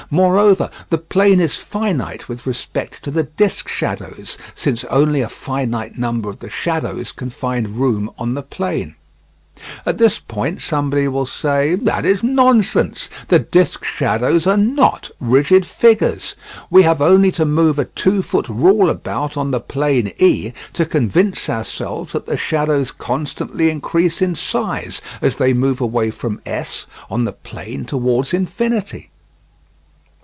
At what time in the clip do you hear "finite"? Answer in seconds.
1.55-2.27, 5.29-5.97